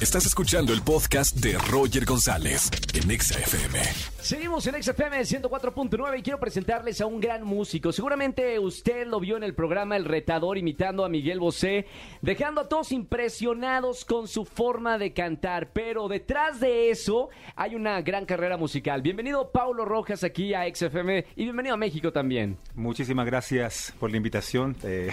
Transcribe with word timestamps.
Estás 0.00 0.26
escuchando 0.26 0.74
el 0.74 0.82
podcast 0.82 1.36
de 1.36 1.56
Roger 1.56 2.04
González 2.04 2.70
en 2.92 3.10
Exa 3.10 3.38
FM. 3.38 3.78
Seguimos 4.20 4.66
en 4.66 4.82
XFM 4.82 5.20
104.9 5.20 6.18
y 6.18 6.22
quiero 6.22 6.38
presentarles 6.38 7.00
a 7.00 7.06
un 7.06 7.18
gran 7.18 7.44
músico. 7.44 7.92
Seguramente 7.92 8.58
usted 8.58 9.06
lo 9.06 9.20
vio 9.20 9.38
en 9.38 9.42
el 9.42 9.54
programa 9.54 9.96
El 9.96 10.04
Retador 10.04 10.58
imitando 10.58 11.02
a 11.04 11.08
Miguel 11.08 11.40
Bosé, 11.40 11.86
dejando 12.20 12.60
a 12.60 12.68
todos 12.68 12.92
impresionados 12.92 14.04
con 14.04 14.28
su 14.28 14.44
forma 14.44 14.98
de 14.98 15.14
cantar. 15.14 15.70
Pero 15.72 16.08
detrás 16.08 16.60
de 16.60 16.90
eso 16.90 17.30
hay 17.54 17.74
una 17.74 18.02
gran 18.02 18.26
carrera 18.26 18.58
musical. 18.58 19.00
Bienvenido 19.00 19.50
Paulo 19.50 19.86
Rojas 19.86 20.24
aquí 20.24 20.52
a 20.52 20.64
XFM 20.74 21.24
y 21.36 21.44
bienvenido 21.44 21.74
a 21.74 21.78
México 21.78 22.12
también. 22.12 22.58
Muchísimas 22.74 23.24
gracias 23.24 23.94
por 23.98 24.10
la 24.10 24.18
invitación. 24.18 24.76
Eh, 24.88 25.10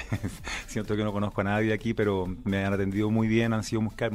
siento 0.68 0.96
que 0.96 1.04
no 1.04 1.12
conozco 1.12 1.42
a 1.42 1.46
nadie 1.46 1.74
aquí, 1.74 1.94
pero 1.96 2.28
me 2.44 2.64
han 2.64 2.74
atendido 2.74 3.10
muy 3.10 3.28
bien, 3.28 3.54
han 3.54 3.64
sido 3.64 3.82
muy, 3.82 3.96
cá- 3.96 4.10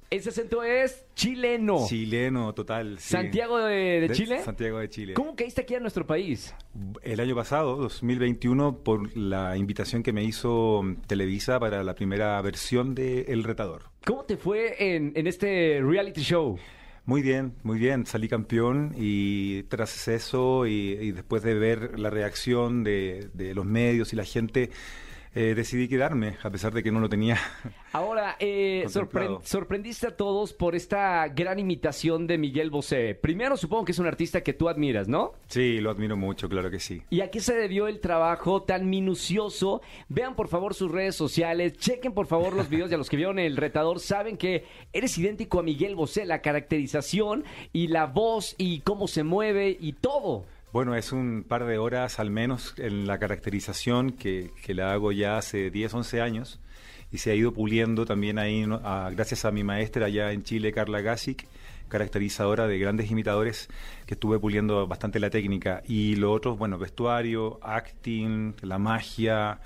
cálidos. 0.00 0.02
Ese 0.10 0.28
acento 0.30 0.62
es 0.62 1.04
chileno. 1.14 1.86
Chileno, 1.88 2.52
total. 2.54 2.98
sí. 2.98 3.10
Santiago 3.12 3.58
de, 3.58 4.00
de 4.00 4.10
Chile. 4.10 4.42
Santiago 4.42 4.78
de 4.78 4.88
Chile. 4.88 5.14
¿Cómo 5.14 5.34
caíste 5.36 5.62
aquí 5.62 5.74
a 5.74 5.80
nuestro 5.80 6.06
país? 6.06 6.54
El 7.02 7.20
año 7.20 7.34
pasado, 7.34 7.76
2021, 7.76 8.78
por 8.78 9.16
la 9.16 9.56
invitación 9.56 10.02
que 10.02 10.12
me 10.12 10.24
hizo 10.24 10.82
Televisa 11.06 11.58
para 11.60 11.82
la 11.84 11.94
primera 11.94 12.40
versión 12.42 12.94
de 12.94 13.22
El 13.28 13.44
Retador. 13.44 13.90
¿Cómo 14.04 14.24
te 14.24 14.36
fue 14.36 14.94
en, 14.96 15.12
en 15.14 15.26
este 15.26 15.80
reality 15.82 16.22
show? 16.22 16.58
Muy 17.04 17.20
bien, 17.20 17.54
muy 17.64 17.78
bien. 17.78 18.06
Salí 18.06 18.28
campeón 18.28 18.94
y 18.96 19.64
tras 19.64 20.06
eso 20.06 20.66
y, 20.66 20.92
y 21.00 21.10
después 21.12 21.42
de 21.42 21.54
ver 21.54 21.98
la 21.98 22.10
reacción 22.10 22.84
de, 22.84 23.28
de 23.34 23.54
los 23.54 23.66
medios 23.66 24.12
y 24.12 24.16
la 24.16 24.24
gente, 24.24 24.70
eh, 25.34 25.54
decidí 25.54 25.88
quedarme, 25.88 26.36
a 26.42 26.50
pesar 26.50 26.72
de 26.74 26.82
que 26.82 26.90
no 26.92 27.00
lo 27.00 27.08
tenía. 27.08 27.38
Ahora, 27.92 28.36
eh, 28.38 28.84
sorpre- 28.88 29.38
sorprendiste 29.44 30.06
a 30.06 30.16
todos 30.16 30.52
por 30.52 30.74
esta 30.74 31.28
gran 31.28 31.58
imitación 31.58 32.26
de 32.26 32.38
Miguel 32.38 32.70
Bosé. 32.70 33.14
Primero, 33.14 33.56
supongo 33.56 33.84
que 33.84 33.92
es 33.92 33.98
un 33.98 34.06
artista 34.06 34.42
que 34.42 34.52
tú 34.54 34.68
admiras, 34.68 35.08
¿no? 35.08 35.32
Sí, 35.48 35.78
lo 35.80 35.90
admiro 35.90 36.16
mucho, 36.16 36.48
claro 36.48 36.70
que 36.70 36.78
sí. 36.80 37.02
¿Y 37.10 37.20
a 37.20 37.30
qué 37.30 37.40
se 37.40 37.54
debió 37.54 37.88
el 37.88 38.00
trabajo 38.00 38.62
tan 38.62 38.88
minucioso? 38.88 39.82
Vean 40.08 40.34
por 40.36 40.48
favor 40.48 40.74
sus 40.74 40.90
redes 40.90 41.14
sociales, 41.16 41.76
chequen 41.78 42.12
por 42.12 42.26
favor 42.26 42.54
los 42.54 42.68
videos 42.68 42.88
de 42.90 42.96
los 42.96 43.10
que 43.10 43.16
vieron 43.16 43.38
el 43.38 43.56
retador, 43.56 44.00
saben 44.00 44.36
que 44.36 44.64
eres 44.92 45.16
idéntico 45.18 45.60
a 45.60 45.62
Miguel 45.62 45.94
Bosé, 45.96 46.24
la 46.24 46.40
caracterización 46.40 47.44
y 47.72 47.88
la 47.88 48.06
voz 48.06 48.54
y 48.58 48.80
cómo 48.80 49.06
se 49.08 49.22
mueve 49.22 49.76
y 49.80 49.92
todo. 49.94 50.44
Bueno, 50.72 50.94
es 50.94 51.12
un 51.12 51.44
par 51.46 51.66
de 51.66 51.76
horas 51.78 52.18
al 52.18 52.30
menos 52.30 52.74
en 52.78 53.06
la 53.06 53.18
caracterización 53.18 54.12
que, 54.12 54.50
que 54.64 54.74
la 54.74 54.92
hago 54.92 55.12
ya 55.12 55.36
hace 55.36 55.70
10, 55.70 55.92
11 55.92 56.20
años 56.22 56.60
y 57.10 57.18
se 57.18 57.30
ha 57.30 57.34
ido 57.34 57.52
puliendo 57.52 58.06
también 58.06 58.38
ahí, 58.38 58.66
¿no? 58.66 58.80
a- 58.82 59.10
gracias 59.10 59.44
a 59.44 59.50
mi 59.50 59.64
maestra 59.64 60.06
allá 60.06 60.32
en 60.32 60.44
Chile, 60.44 60.72
Carla 60.72 61.02
Gasic, 61.02 61.46
caracterizadora 61.88 62.66
de 62.66 62.78
grandes 62.78 63.10
imitadores, 63.10 63.68
que 64.06 64.14
estuve 64.14 64.38
puliendo 64.38 64.86
bastante 64.86 65.20
la 65.20 65.28
técnica. 65.28 65.82
Y 65.86 66.16
lo 66.16 66.32
otro, 66.32 66.56
bueno, 66.56 66.78
vestuario, 66.78 67.58
acting, 67.62 68.54
la 68.62 68.78
magia, 68.78 69.60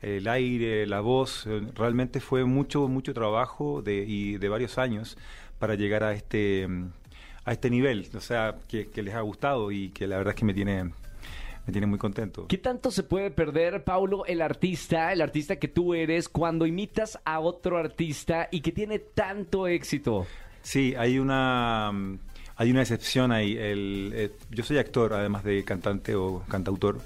el 0.00 0.28
aire, 0.28 0.86
la 0.86 1.00
voz, 1.00 1.44
eh, 1.48 1.60
realmente 1.74 2.20
fue 2.20 2.44
mucho, 2.44 2.86
mucho 2.86 3.12
trabajo 3.14 3.82
de, 3.82 4.04
y 4.06 4.38
de 4.38 4.48
varios 4.48 4.78
años 4.78 5.18
para 5.58 5.74
llegar 5.74 6.04
a 6.04 6.12
este, 6.12 6.68
mm, 6.68 6.90
a 7.44 7.52
este 7.52 7.70
nivel, 7.70 8.08
o 8.14 8.20
sea, 8.20 8.56
que, 8.68 8.88
que 8.88 9.02
les 9.02 9.14
ha 9.14 9.20
gustado 9.20 9.72
y 9.72 9.90
que 9.90 10.06
la 10.06 10.16
verdad 10.16 10.32
es 10.34 10.38
que 10.38 10.44
me 10.44 10.54
tiene, 10.54 10.84
me 10.84 11.72
tiene 11.72 11.86
muy 11.86 11.98
contento. 11.98 12.46
¿Qué 12.46 12.58
tanto 12.58 12.90
se 12.90 13.02
puede 13.02 13.30
perder, 13.30 13.84
Paulo, 13.84 14.24
el 14.26 14.42
artista, 14.42 15.12
el 15.12 15.20
artista 15.20 15.56
que 15.56 15.68
tú 15.68 15.94
eres, 15.94 16.28
cuando 16.28 16.66
imitas 16.66 17.18
a 17.24 17.40
otro 17.40 17.78
artista 17.78 18.48
y 18.50 18.60
que 18.60 18.72
tiene 18.72 18.98
tanto 18.98 19.66
éxito? 19.66 20.26
Sí, 20.62 20.94
hay 20.96 21.18
una 21.18 21.92
hay 22.56 22.70
una 22.70 22.82
excepción 22.82 23.32
ahí. 23.32 23.56
El, 23.56 24.12
eh, 24.14 24.30
yo 24.50 24.62
soy 24.62 24.78
actor, 24.78 25.14
además 25.14 25.42
de 25.44 25.64
cantante 25.64 26.14
o 26.14 26.44
cantautor. 26.48 27.00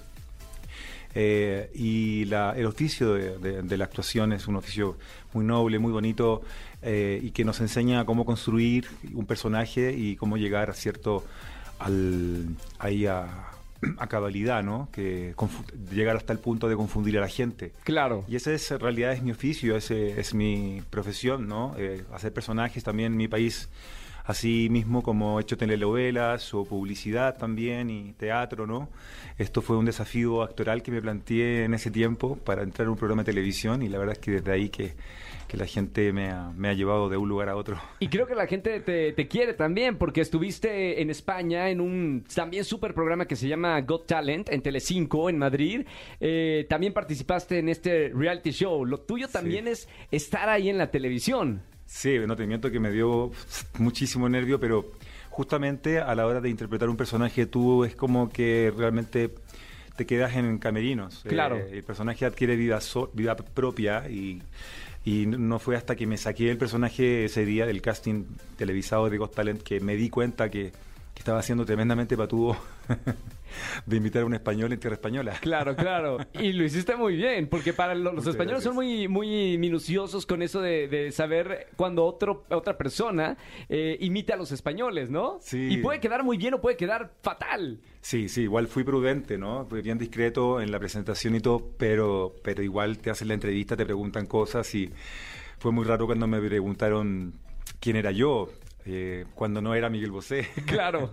Eh, 1.18 1.70
y 1.74 2.26
la- 2.26 2.52
el 2.54 2.66
oficio 2.66 3.14
de, 3.14 3.38
de- 3.38 3.62
de 3.62 3.76
la 3.78 3.84
actuación 3.84 4.34
es 4.34 4.46
un 4.48 4.56
oficio 4.56 4.98
muy 5.32 5.46
noble, 5.46 5.78
muy 5.78 5.90
bonito 5.90 6.42
eh, 6.82 7.18
y 7.22 7.30
que 7.30 7.42
nos 7.42 7.58
enseña 7.62 8.04
cómo 8.04 8.26
construir 8.26 8.86
un 9.14 9.24
personaje 9.24 9.94
y 9.96 10.16
cómo 10.16 10.36
llegar 10.36 10.74
cierto 10.74 11.24
al 11.78 12.46
ahí 12.78 13.06
a, 13.06 13.26
a 13.98 14.06
cabalidad, 14.08 14.62
¿no? 14.62 14.88
Que 14.92 15.34
llegar 15.90 16.16
hasta 16.16 16.32
el 16.34 16.38
punto 16.38 16.68
de 16.68 16.76
confundir 16.76 17.16
a 17.18 17.20
la 17.22 17.28
gente. 17.28 17.72
Claro. 17.84 18.24
Y 18.28 18.36
ese 18.36 18.54
es, 18.54 18.70
en 18.70 18.80
realidad 18.80 19.12
es 19.12 19.22
mi 19.22 19.30
oficio, 19.30 19.74
ese 19.76 20.20
es 20.20 20.34
mi 20.34 20.82
profesión, 20.90 21.48
¿no? 21.48 21.74
Eh, 21.78 22.04
hacer 22.12 22.32
personajes 22.32 22.84
también 22.84 23.12
en 23.12 23.16
mi 23.18 23.28
país, 23.28 23.68
así 24.26 24.68
mismo 24.70 25.02
como 25.02 25.38
he 25.38 25.42
hecho 25.42 25.56
telenovelas 25.56 26.52
o 26.52 26.64
publicidad 26.64 27.36
también 27.38 27.90
y 27.90 28.12
teatro, 28.14 28.66
¿no? 28.66 28.88
Esto 29.38 29.62
fue 29.62 29.76
un 29.76 29.84
desafío 29.84 30.42
actoral 30.42 30.82
que 30.82 30.90
me 30.90 31.00
planteé 31.00 31.64
en 31.64 31.74
ese 31.74 31.90
tiempo 31.90 32.36
para 32.36 32.62
entrar 32.62 32.88
a 32.88 32.90
un 32.90 32.96
programa 32.96 33.22
de 33.22 33.32
televisión 33.32 33.82
y 33.82 33.88
la 33.88 33.98
verdad 33.98 34.14
es 34.14 34.18
que 34.18 34.30
desde 34.32 34.52
ahí 34.52 34.68
que, 34.68 34.94
que 35.46 35.56
la 35.56 35.66
gente 35.66 36.12
me 36.12 36.30
ha, 36.30 36.50
me 36.56 36.68
ha 36.68 36.72
llevado 36.72 37.08
de 37.08 37.16
un 37.16 37.28
lugar 37.28 37.48
a 37.48 37.56
otro. 37.56 37.80
Y 38.00 38.08
creo 38.08 38.26
que 38.26 38.34
la 38.34 38.46
gente 38.46 38.80
te, 38.80 39.12
te 39.12 39.28
quiere 39.28 39.54
también 39.54 39.96
porque 39.96 40.20
estuviste 40.20 41.00
en 41.00 41.10
España 41.10 41.70
en 41.70 41.80
un 41.80 42.24
también 42.34 42.64
súper 42.64 42.94
programa 42.94 43.26
que 43.26 43.36
se 43.36 43.46
llama 43.46 43.80
Got 43.82 44.06
Talent 44.06 44.48
en 44.48 44.62
Telecinco 44.62 45.30
en 45.30 45.38
Madrid. 45.38 45.86
Eh, 46.20 46.66
también 46.68 46.92
participaste 46.92 47.58
en 47.58 47.68
este 47.68 48.10
reality 48.14 48.50
show. 48.50 48.84
Lo 48.84 48.98
tuyo 48.98 49.28
también 49.28 49.68
es 49.68 49.88
estar 50.10 50.48
ahí 50.48 50.68
en 50.68 50.78
la 50.78 50.90
televisión. 50.90 51.62
Sí, 51.86 52.18
no 52.26 52.36
te 52.36 52.46
miento 52.46 52.70
que 52.70 52.80
me 52.80 52.90
dio 52.90 53.30
muchísimo 53.78 54.28
nervio, 54.28 54.58
pero 54.60 54.92
justamente 55.30 55.98
a 56.00 56.14
la 56.14 56.26
hora 56.26 56.40
de 56.40 56.48
interpretar 56.50 56.88
un 56.88 56.96
personaje 56.96 57.46
tú 57.46 57.84
es 57.84 57.94
como 57.94 58.28
que 58.30 58.72
realmente 58.76 59.30
te 59.96 60.04
quedas 60.06 60.34
en 60.36 60.58
camerinos. 60.58 61.22
Claro. 61.26 61.56
Eh, 61.56 61.70
el 61.78 61.82
personaje 61.84 62.26
adquiere 62.26 62.56
vida, 62.56 62.80
so- 62.80 63.10
vida 63.14 63.36
propia 63.36 64.08
y, 64.10 64.42
y 65.04 65.26
no 65.26 65.58
fue 65.58 65.76
hasta 65.76 65.94
que 65.96 66.06
me 66.06 66.16
saqué 66.18 66.50
el 66.50 66.58
personaje 66.58 67.24
ese 67.26 67.46
día 67.46 67.64
del 67.66 67.80
casting 67.80 68.24
televisado 68.58 69.08
de 69.08 69.16
Got 69.18 69.34
Talent 69.34 69.62
que 69.62 69.80
me 69.80 69.96
di 69.96 70.10
cuenta 70.10 70.50
que, 70.50 70.70
que 71.14 71.18
estaba 71.18 71.42
siendo 71.42 71.64
tremendamente 71.64 72.16
patudo 72.16 72.56
de 73.86 73.96
imitar 73.96 74.22
a 74.22 74.26
un 74.26 74.34
español 74.34 74.72
en 74.72 74.80
tierra 74.80 74.94
española. 74.94 75.34
Claro, 75.40 75.76
claro. 75.76 76.18
Y 76.40 76.52
lo 76.52 76.64
hiciste 76.64 76.96
muy 76.96 77.16
bien, 77.16 77.48
porque 77.48 77.72
para 77.72 77.94
lo- 77.94 78.04
los 78.12 78.24
Muchas 78.24 78.28
españoles 78.34 78.62
son 78.64 78.74
muy, 78.74 79.06
muy 79.08 79.58
minuciosos 79.58 80.26
con 80.26 80.42
eso 80.42 80.60
de, 80.60 80.88
de 80.88 81.12
saber 81.12 81.68
cuando 81.76 82.04
otro, 82.04 82.44
otra 82.50 82.76
persona 82.76 83.36
eh, 83.68 83.96
imita 84.00 84.34
a 84.34 84.36
los 84.36 84.52
españoles, 84.52 85.08
¿no? 85.10 85.38
Sí. 85.40 85.68
Y 85.70 85.76
puede 85.78 86.00
quedar 86.00 86.24
muy 86.24 86.36
bien 86.36 86.54
o 86.54 86.60
puede 86.60 86.76
quedar 86.76 87.12
fatal. 87.22 87.80
Sí, 88.00 88.28
sí, 88.28 88.42
igual 88.42 88.66
fui 88.68 88.84
prudente, 88.84 89.38
¿no? 89.38 89.66
Fui 89.66 89.82
bien 89.82 89.98
discreto 89.98 90.60
en 90.60 90.70
la 90.70 90.78
presentación 90.78 91.34
y 91.34 91.40
todo, 91.40 91.70
pero, 91.78 92.34
pero 92.42 92.62
igual 92.62 92.98
te 92.98 93.10
hacen 93.10 93.28
la 93.28 93.34
entrevista, 93.34 93.76
te 93.76 93.84
preguntan 93.84 94.26
cosas 94.26 94.72
y 94.74 94.90
fue 95.58 95.72
muy 95.72 95.84
raro 95.84 96.06
cuando 96.06 96.26
me 96.26 96.40
preguntaron 96.40 97.34
quién 97.80 97.96
era 97.96 98.10
yo, 98.12 98.48
eh, 98.86 99.26
cuando 99.34 99.60
no 99.60 99.74
era 99.74 99.90
Miguel 99.90 100.10
Bosé. 100.10 100.48
Claro. 100.66 101.10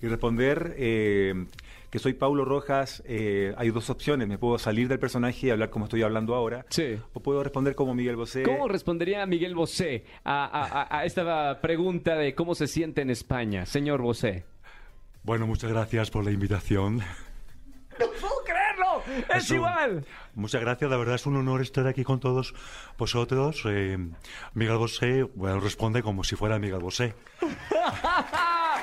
y 0.00 0.06
responder 0.06 0.74
eh, 0.78 1.46
que 1.90 1.98
soy 1.98 2.12
Paulo 2.12 2.44
Rojas, 2.44 3.02
eh, 3.06 3.54
hay 3.56 3.70
dos 3.70 3.90
opciones, 3.90 4.28
me 4.28 4.38
puedo 4.38 4.58
salir 4.58 4.88
del 4.88 4.98
personaje 4.98 5.46
y 5.46 5.50
hablar 5.50 5.70
como 5.70 5.86
estoy 5.86 6.02
hablando 6.02 6.34
ahora, 6.34 6.66
Sí. 6.68 6.96
o 7.14 7.20
puedo 7.20 7.42
responder 7.42 7.74
como 7.74 7.94
Miguel 7.94 8.16
Bosé. 8.16 8.42
¿Cómo 8.42 8.68
respondería 8.68 9.24
Miguel 9.26 9.54
Bosé 9.54 10.04
a, 10.24 10.44
a- 10.44 10.82
a- 10.82 10.98
a 11.00 11.04
esta 11.04 11.60
pregunta 11.60 12.14
de 12.16 12.34
cómo 12.34 12.54
se 12.54 12.66
siente 12.66 13.00
en 13.02 13.10
España, 13.10 13.64
señor 13.66 14.02
Bosé? 14.02 14.44
Bueno, 15.24 15.46
muchas 15.46 15.70
gracias 15.70 16.10
por 16.10 16.24
la 16.24 16.30
invitación. 16.30 17.00
¡Es 19.34 19.50
igual! 19.50 20.04
Muchas 20.34 20.60
gracias, 20.60 20.90
la 20.90 20.96
verdad 20.96 21.14
es 21.16 21.26
un 21.26 21.36
honor 21.36 21.60
estar 21.60 21.86
aquí 21.86 22.04
con 22.04 22.20
todos 22.20 22.54
vosotros. 22.96 23.62
Eh, 23.66 23.98
Miguel 24.54 24.76
Bosé, 24.76 25.22
bueno, 25.22 25.60
responde 25.60 26.02
como 26.02 26.24
si 26.24 26.36
fuera 26.36 26.58
Miguel 26.58 26.80
Bosé. 26.80 27.14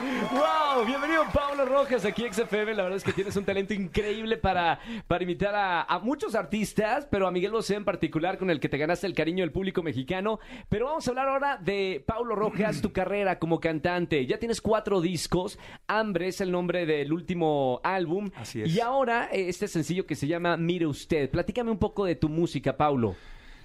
¡Wow! 0.01 0.85
Bienvenido 0.85 1.23
Pablo 1.33 1.65
Rojas 1.65 2.03
aquí 2.03 2.23
XFM. 2.29 2.73
La 2.73 2.83
verdad 2.83 2.97
es 2.97 3.03
que 3.03 3.13
tienes 3.13 3.35
un 3.37 3.45
talento 3.45 3.73
increíble 3.73 4.35
para, 4.37 4.79
para 5.07 5.23
imitar 5.23 5.55
a, 5.55 5.83
a 5.83 5.99
muchos 5.99 6.35
artistas, 6.35 7.07
pero 7.09 7.27
a 7.27 7.31
Miguel 7.31 7.51
Bosé 7.51 7.75
en 7.75 7.85
particular, 7.85 8.37
con 8.37 8.49
el 8.49 8.59
que 8.59 8.67
te 8.67 8.77
ganaste 8.77 9.07
el 9.07 9.13
cariño 9.13 9.43
del 9.43 9.53
público 9.53 9.83
mexicano. 9.83 10.39
Pero 10.67 10.87
vamos 10.87 11.07
a 11.07 11.11
hablar 11.11 11.29
ahora 11.29 11.57
de 11.57 12.03
Pablo 12.05 12.35
Rojas, 12.35 12.81
tu 12.81 12.91
carrera 12.91 13.39
como 13.39 13.61
cantante. 13.61 14.25
Ya 14.25 14.37
tienes 14.37 14.59
cuatro 14.59 14.99
discos. 14.99 15.57
Hambre 15.87 16.27
es 16.27 16.41
el 16.41 16.51
nombre 16.51 16.85
del 16.85 17.13
último 17.13 17.79
álbum. 17.83 18.31
Así 18.35 18.63
es. 18.63 18.75
Y 18.75 18.81
ahora 18.81 19.29
eh, 19.31 19.47
este 19.47 19.69
sencillo 19.69 20.05
que 20.05 20.15
se 20.15 20.27
llama 20.27 20.57
Mire 20.57 20.87
Usted. 20.87 21.29
Platícame 21.29 21.71
un 21.71 21.79
poco 21.79 22.03
de 22.05 22.15
tu 22.15 22.27
música, 22.27 22.75
Paulo. 22.75 23.15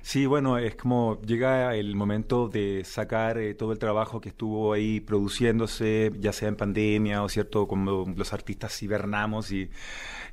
Sí, 0.03 0.27
bueno, 0.27 0.59
es 0.59 0.77
como 0.77 1.21
llega 1.23 1.75
el 1.77 1.95
momento 1.95 2.49
de 2.49 2.85
sacar 2.85 3.39
eh, 3.39 3.55
todo 3.55 3.73
el 3.73 3.79
trabajo 3.79 4.21
que 4.21 4.31
estuvo 4.31 4.73
ahí 4.73 5.01
produciéndose, 5.01 6.11
ya 6.19 6.33
sea 6.33 6.49
en 6.49 6.57
pandemia 6.57 7.23
o 7.23 7.29
cierto, 7.29 7.69
como 7.69 8.07
los 8.17 8.33
artistas 8.33 8.83
hibernamos 8.83 9.53
y, 9.53 9.71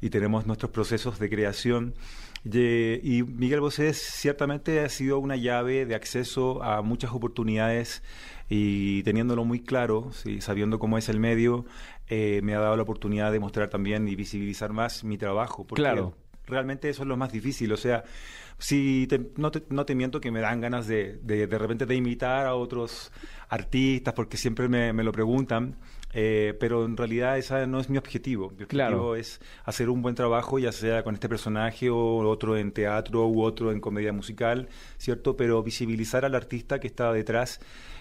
y 0.01 0.09
tenemos 0.09 0.45
nuestros 0.45 0.71
procesos 0.71 1.19
de 1.19 1.29
creación. 1.29 1.93
Y 2.53 3.23
Miguel 3.23 3.59
Bosé 3.59 3.93
ciertamente 3.93 4.79
ha 4.79 4.89
sido 4.89 5.19
una 5.19 5.35
llave 5.35 5.85
de 5.85 5.95
acceso 5.95 6.63
a 6.63 6.81
muchas 6.81 7.11
oportunidades 7.11 8.03
y 8.49 9.03
teniéndolo 9.03 9.43
muy 9.43 9.59
claro, 9.59 10.11
sí, 10.13 10.39
sabiendo 10.39 10.79
cómo 10.79 10.97
es 10.97 11.09
el 11.09 11.19
medio, 11.19 11.65
eh, 12.07 12.39
me 12.43 12.55
ha 12.55 12.59
dado 12.59 12.77
la 12.77 12.83
oportunidad 12.83 13.31
de 13.31 13.39
mostrar 13.39 13.69
también 13.69 14.07
y 14.07 14.15
visibilizar 14.15 14.71
más 14.71 15.03
mi 15.03 15.17
trabajo. 15.17 15.65
Claro. 15.65 16.13
Realmente 16.47 16.89
eso 16.89 17.03
es 17.03 17.07
lo 17.07 17.17
más 17.17 17.31
difícil. 17.31 17.71
O 17.73 17.77
sea, 17.77 18.03
si 18.57 19.05
te- 19.07 19.29
no, 19.35 19.51
te, 19.51 19.63
no 19.69 19.85
te 19.85 19.93
miento 19.95 20.19
que 20.19 20.31
me 20.31 20.39
dan 20.41 20.61
ganas 20.61 20.87
de, 20.87 21.19
de, 21.21 21.45
de 21.47 21.57
repente 21.57 21.85
de 21.85 21.95
imitar 21.95 22.47
a 22.47 22.55
otros 22.55 23.11
artistas, 23.49 24.13
porque 24.13 24.37
siempre 24.37 24.67
me, 24.67 24.93
me 24.93 25.03
lo 25.03 25.11
preguntan, 25.11 25.75
eh, 26.13 26.55
pero 26.59 26.85
en 26.85 26.97
realidad 26.97 27.37
ese 27.37 27.67
no 27.67 27.79
es 27.79 27.89
mi 27.89 27.97
objetivo. 27.97 28.47
Mi 28.57 28.63
objetivo 28.63 28.69
Claro. 28.75 29.15
es 29.15 29.39
hacer 29.65 29.89
un 29.89 30.01
buen 30.01 30.15
trabajo, 30.15 30.57
ya 30.57 30.71
sea 30.71 31.03
con 31.03 31.13
este 31.13 31.29
personaje 31.29 31.89
o 31.89 32.17
otro 32.27 32.57
en 32.57 32.71
teatro 32.71 33.27
u 33.27 33.41
otro 33.43 33.71
en 33.71 33.79
comedia 33.79 34.13
musical, 34.13 34.69
¿cierto? 34.97 35.35
Pero 35.37 35.61
visibilizar 35.63 36.25
al 36.25 36.33
artista 36.33 36.79
que 36.79 36.87
está 36.87 37.11
detrás 37.13 37.59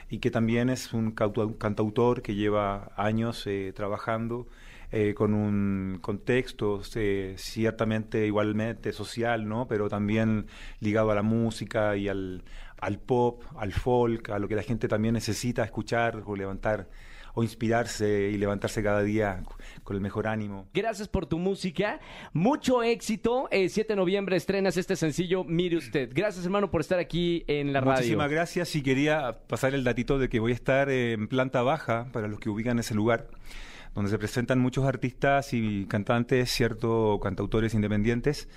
y 0.09 0.19
que 0.19 0.31
también 0.31 0.71
es 0.71 0.93
un 0.95 1.11
cantautor 1.11 2.23
que 2.23 2.35
lleva 2.37 2.93
años 2.97 3.45
eh, 3.47 3.73
trabajando 3.75 4.47
eh, 4.93 5.15
con 5.15 5.35
un 5.35 5.99
contexto 6.01 6.81
eh, 6.95 7.35
ciertamente 7.37 8.27
igualmente 8.27 8.93
social, 8.93 9.49
¿no? 9.49 9.67
Pero 9.67 9.89
también 9.89 10.47
ligado 10.81 11.11
a 11.11 11.15
la 11.15 11.23
música 11.23 11.97
y 11.97 12.09
al, 12.09 12.45
al 12.79 12.99
pop, 12.99 13.43
al 13.57 13.73
folk, 13.73 14.31
a 14.31 14.39
lo 14.39 14.49
que 14.49 14.55
la 14.55 14.63
gente 14.63 14.89
también 14.89 15.15
necesita 15.15 15.65
escuchar 15.65 16.23
o 16.25 16.37
levantar 16.37 16.89
o 17.37 17.43
inspirarse 17.43 18.31
y 18.33 18.39
levantarse 18.39 18.83
cada 18.83 19.03
día 19.03 19.43
con 19.85 19.95
el 19.95 20.01
mejor 20.01 20.27
ánimo. 20.27 20.69
Gracias 20.73 21.07
por 21.07 21.27
tu 21.27 21.39
música. 21.39 22.01
Mucho 22.33 22.83
éxito. 22.83 23.49
El 23.51 23.69
7 23.69 23.93
de 23.93 23.97
noviembre 23.97 24.37
estrenas 24.37 24.79
este 24.79 24.97
sencillo, 24.97 25.45
Mire 25.45 25.77
Usted. 25.77 26.11
Gracias, 26.15 26.47
hermano, 26.47 26.71
por 26.71 26.81
estar 26.81 26.99
aquí 26.99 27.45
en 27.47 27.75
la 27.75 27.81
radio. 27.81 27.97
Muchísimas 27.97 28.31
gracias 28.31 28.75
y 28.75 28.83
quería 28.83 29.41
pasar 29.49 29.75
el 29.75 29.85
datito 29.85 30.19
de 30.19 30.31
que 30.31 30.41
voy 30.41 30.53
a 30.53 30.55
estar 30.55 30.89
en 30.89 31.29
planta 31.29 31.61
baja 31.61 32.09
para 32.11 32.27
los 32.27 32.41
que 32.41 32.49
ubican 32.49 32.79
ese 32.79 32.95
lugar 32.95 33.27
donde 33.97 34.11
se 34.11 34.19
presentan 34.19 34.59
muchos 34.61 34.85
artistas 34.85 35.55
y 35.55 35.87
cantantes, 35.87 36.51
cierto, 36.51 37.19
cantautores 37.21 37.73
independientes. 37.75 38.49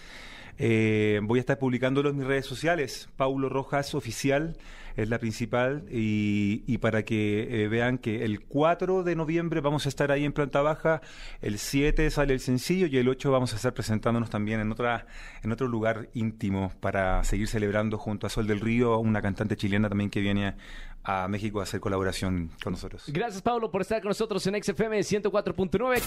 Eh, 0.58 1.22
voy 1.24 1.40
a 1.40 1.42
estar 1.42 1.58
publicándolo 1.58 2.10
en 2.10 2.18
mis 2.18 2.28
redes 2.28 2.46
sociales. 2.46 3.10
Paulo 3.16 3.48
Rojas 3.48 3.96
Oficial 3.96 4.58
es 4.98 5.08
la 5.08 5.18
principal 5.18 5.86
y, 5.90 6.64
y 6.68 6.80
para 6.80 7.04
que 7.04 7.64
eh, 7.64 7.68
vean 7.70 7.98
que 7.98 8.26
el 8.26 8.42
4 8.42 9.04
de 9.04 9.16
noviembre 9.16 9.62
vamos 9.62 9.86
a 9.86 9.90
estar 9.90 10.12
ahí 10.12 10.26
en 10.26 10.34
planta 10.34 10.62
baja, 10.62 11.02
el 11.42 11.58
7 11.58 12.10
sale 12.12 12.34
el 12.34 12.42
sencillo 12.42 12.88
y 12.88 12.98
el 12.98 13.08
8 13.08 13.32
vamos 13.32 13.54
a 13.54 13.56
estar 13.56 13.74
presentándonos 13.74 14.30
también 14.30 14.60
en, 14.60 14.72
otra, 14.74 15.08
en 15.42 15.54
otro 15.54 15.70
lugar 15.70 16.10
íntimo 16.14 16.74
para 16.82 17.24
seguir 17.24 17.48
celebrando 17.48 17.98
junto 17.98 18.28
a 18.28 18.30
Sol 18.30 18.46
del 18.46 18.60
Río, 18.60 19.00
una 19.00 19.22
cantante 19.22 19.56
chilena 19.56 19.88
también 19.88 20.10
que 20.10 20.20
viene 20.20 20.56
a 21.04 21.28
México 21.28 21.60
a 21.60 21.64
hacer 21.64 21.80
colaboración 21.80 22.52
con 22.64 22.74
nosotros. 22.74 23.04
Gracias, 23.08 23.42
Pablo, 23.42 23.72
por 23.72 23.82
estar 23.82 24.02
con 24.02 24.10
nosotros 24.10 24.46
en 24.48 24.62
XFM 24.62 25.00
104.9. 25.00 26.02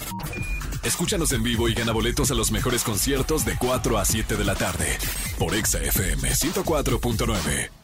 Escúchanos 0.83 1.31
en 1.31 1.43
vivo 1.43 1.69
y 1.69 1.73
gana 1.73 1.91
boletos 1.91 2.31
a 2.31 2.35
los 2.35 2.51
mejores 2.51 2.83
conciertos 2.83 3.45
de 3.45 3.57
4 3.57 3.97
a 3.97 4.05
7 4.05 4.35
de 4.35 4.45
la 4.45 4.55
tarde 4.55 4.97
por 5.39 5.55
Exa 5.55 5.79
FM 5.81 6.29
104.9. 6.29 7.82